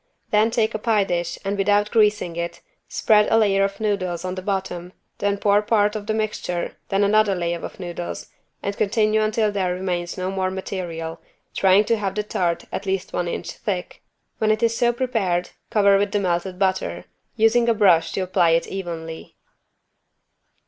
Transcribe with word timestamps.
Then 0.31 0.49
take 0.49 0.73
a 0.73 0.79
pie 0.79 1.03
dish 1.03 1.37
and 1.45 1.55
without 1.59 1.91
greasing 1.91 2.35
it, 2.35 2.61
spread 2.87 3.27
a 3.31 3.37
layer 3.37 3.63
of 3.63 3.79
noodles 3.79 4.25
on 4.25 4.33
the 4.33 4.41
bottom, 4.41 4.93
then 5.19 5.37
pour 5.37 5.61
part 5.61 5.95
of 5.95 6.07
the 6.07 6.13
mixture, 6.15 6.75
then 6.89 7.03
another 7.03 7.35
layer 7.35 7.59
of 7.63 7.79
noodles 7.79 8.31
and 8.63 8.75
continue 8.75 9.21
until 9.21 9.51
there 9.51 9.75
remains 9.75 10.17
no 10.17 10.31
more 10.31 10.49
material, 10.49 11.21
trying 11.53 11.83
to 11.85 11.97
have 11.97 12.15
the 12.15 12.23
tart 12.23 12.65
at 12.71 12.87
least 12.87 13.13
one 13.13 13.27
inch 13.27 13.51
thick. 13.51 14.01
When 14.39 14.49
it 14.49 14.63
is 14.63 14.75
so 14.75 14.91
prepared 14.91 15.51
cover 15.69 15.95
with 15.99 16.13
the 16.13 16.19
melted 16.19 16.57
butter, 16.57 17.05
using 17.35 17.69
a 17.69 17.75
brush 17.75 18.11
to 18.13 18.21
apply 18.21 18.49
it 18.57 18.65
evenly. 18.67 19.35